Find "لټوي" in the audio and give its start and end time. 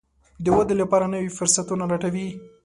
1.91-2.27